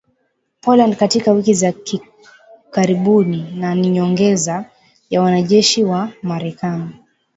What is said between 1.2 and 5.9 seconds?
wiki za karibuni na ni nyongeza ya wanajeshi